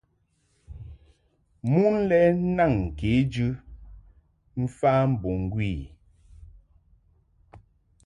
[1.71, 2.19] Mun lɛ
[2.55, 3.47] naŋ kejɨ
[4.61, 5.85] mf ambo ŋgwi i.